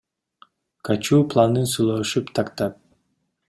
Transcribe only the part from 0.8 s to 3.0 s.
Качуу планын сүйлөшүп, тактап.